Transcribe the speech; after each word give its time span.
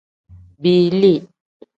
Biili. 0.61 1.13